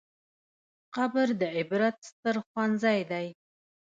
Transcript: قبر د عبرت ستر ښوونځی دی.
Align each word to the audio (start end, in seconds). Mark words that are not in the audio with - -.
قبر 0.95 1.27
د 1.41 1.43
عبرت 1.57 1.97
ستر 2.09 2.35
ښوونځی 2.47 2.99
دی. 3.11 3.27